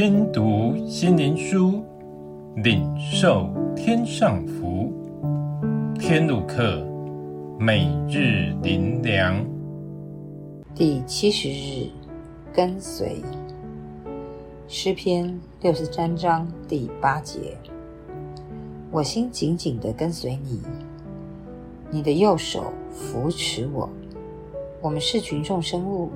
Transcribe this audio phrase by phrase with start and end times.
[0.00, 1.82] 听读心灵书，
[2.54, 4.92] 领受天上福。
[5.98, 6.86] 天路客，
[7.58, 9.44] 每日灵粮，
[10.72, 11.90] 第七十日，
[12.54, 13.20] 跟随。
[14.68, 17.58] 诗篇六十三章第八节：
[18.92, 20.62] 我心紧紧地跟随你，
[21.90, 23.90] 你的右手扶持我。
[24.80, 26.08] 我们是群众生物，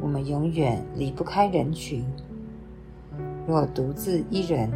[0.00, 2.04] 我们永远离不开人群。
[3.46, 4.70] 若独自一人，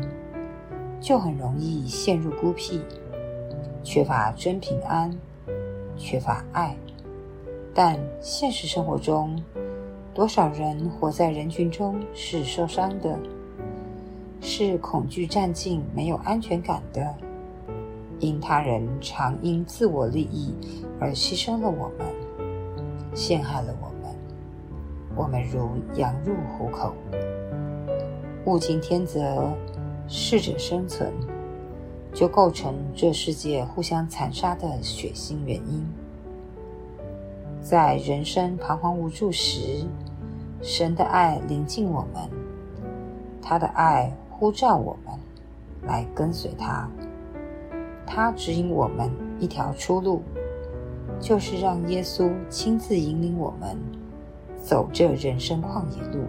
[1.00, 2.80] 就很容易陷入孤僻，
[3.84, 5.16] 缺乏真平安，
[5.96, 6.76] 缺乏爱。
[7.72, 9.40] 但现实生活中，
[10.12, 13.16] 多少人活在人群中是受伤的，
[14.40, 17.14] 是恐惧战境、没有安全感的，
[18.18, 20.54] 因他人常因自我利益
[20.98, 22.06] 而牺牲了我们。
[23.14, 24.14] 陷害了我们，
[25.14, 26.92] 我们如羊入虎口，
[28.46, 29.52] 物竞天择，
[30.06, 31.12] 适者生存，
[32.14, 35.84] 就构成这世界互相残杀的血腥原因。
[37.60, 39.84] 在人生彷徨无助时，
[40.62, 42.30] 神的爱临近我们，
[43.42, 45.12] 他的爱呼召我们
[45.82, 46.88] 来跟随他，
[48.06, 50.22] 他指引我们一条出路。
[51.18, 53.76] 就是让耶稣亲自引领我们
[54.62, 56.24] 走这人生旷野路，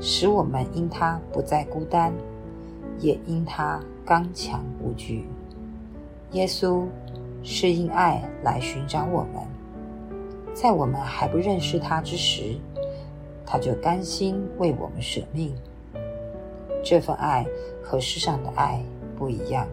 [0.00, 2.12] 使我们因他不再孤单，
[2.98, 5.26] 也因他刚强无惧。
[6.32, 6.84] 耶稣
[7.42, 9.42] 是因爱来寻找我们，
[10.52, 12.56] 在我们还不认识他之时，
[13.44, 15.54] 他就甘心为我们舍命。
[16.84, 17.46] 这份爱
[17.82, 18.82] 和世上的爱
[19.16, 19.66] 不一样，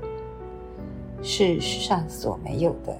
[1.21, 2.97] 是世上所没有的。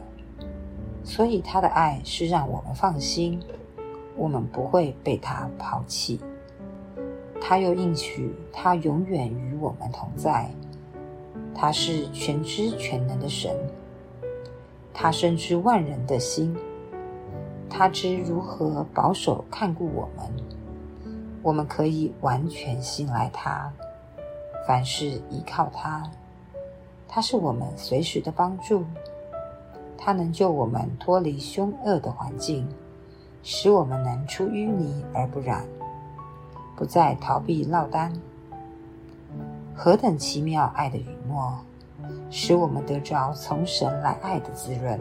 [1.04, 3.40] 所以他的爱是让我们放心，
[4.16, 6.20] 我们不会被他抛弃。
[7.46, 10.50] 他又应许他永远与我们同在。
[11.54, 13.54] 他是全知全能的神，
[14.94, 16.56] 他深知万人的心，
[17.70, 20.26] 他知如何保守看顾我们。
[21.42, 23.70] 我们可以完全信赖他，
[24.66, 26.10] 凡事依靠他。
[27.10, 28.86] 他是我们随时的帮助。
[29.98, 32.66] 他能救我们脱离凶恶的环境，
[33.44, 35.66] 使我们能出淤泥而不染，
[36.76, 38.14] 不再逃避落单。
[39.76, 41.58] 何等奇妙爱的允诺，
[42.30, 45.00] 使我们得着从神来爱的滋润，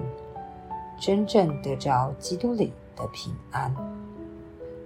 [0.99, 3.75] 真正得着基督里的平安。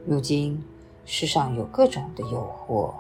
[0.05, 0.63] 如今
[1.05, 2.93] 世上有各种的诱惑，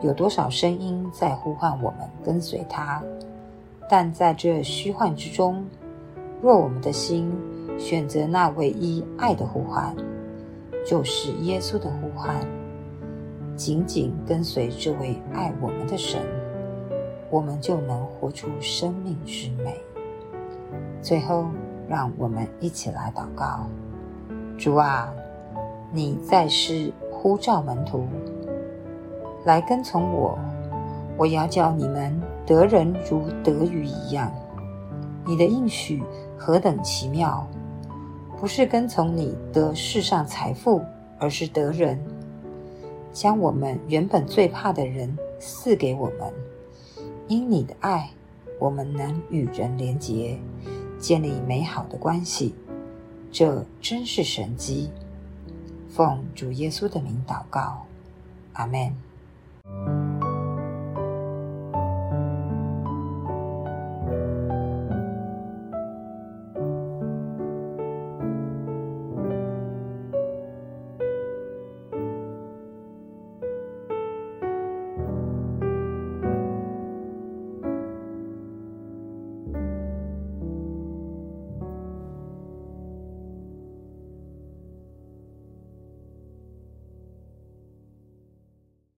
[0.00, 3.02] 有多少声音在呼唤我们跟随他，
[3.90, 5.66] 但在这虚幻之中。
[6.40, 7.36] 若我们的心
[7.76, 9.92] 选择那唯一爱的呼唤，
[10.86, 12.36] 就是耶稣的呼唤，
[13.58, 16.22] 紧紧跟随这位爱我们的神，
[17.28, 19.76] 我们就能活出生命之美。
[21.02, 21.46] 最后，
[21.88, 23.66] 让我们一起来祷告：
[24.56, 25.12] 主啊，
[25.90, 28.06] 你在世呼召门徒
[29.44, 30.38] 来跟从我，
[31.16, 34.32] 我要叫你们得人如得鱼一样。
[35.26, 36.00] 你的应许
[36.36, 37.44] 何等奇妙！
[38.40, 40.80] 不是跟从你得世上财富，
[41.18, 42.00] 而是得人，
[43.12, 46.32] 将我们原本最怕的人赐给我们。
[47.26, 48.10] 因你的爱，
[48.58, 50.38] 我们能与人连结，
[50.98, 52.54] 建立美好的关系。
[53.30, 54.90] 这真是神机！
[55.90, 57.86] 奉主耶稣的名祷告，
[58.54, 59.07] 阿门。